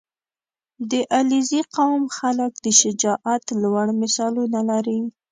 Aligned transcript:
•د 0.91 0.93
علیزي 1.15 1.61
قوم 1.75 2.03
خلک 2.17 2.51
د 2.65 2.67
شجاعت 2.79 3.43
لوړ 3.61 3.87
مثالونه 4.01 4.59
لري. 4.69 4.99